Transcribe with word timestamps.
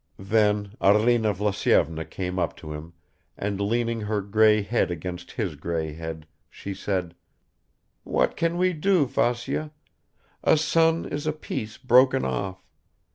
Then 0.17 0.73
Arina 0.81 1.31
Vlasyevna 1.31 2.05
came 2.05 2.39
up 2.39 2.57
to 2.57 2.73
him 2.73 2.93
and 3.37 3.61
leaning 3.61 4.01
her 4.01 4.19
grey 4.19 4.63
head 4.63 4.89
against 4.89 5.33
his 5.33 5.55
grey 5.55 5.93
head, 5.93 6.25
she 6.49 6.73
said: 6.73 7.13
"What 8.03 8.35
can 8.35 8.57
we 8.57 8.73
do, 8.73 9.05
Vasya? 9.05 9.69
A 10.43 10.57
son 10.57 11.05
is 11.05 11.27
a 11.27 11.33
piece 11.33 11.77
broken 11.77 12.25
off. 12.25 12.65